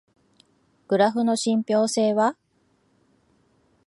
[0.87, 2.35] グラフの信憑性は？